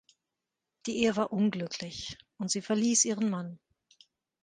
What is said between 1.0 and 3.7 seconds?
Ehe war unglücklich und sie verließ ihren Mann.